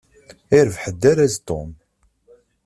[0.57, 1.69] Irbeḥ-d araz Tom.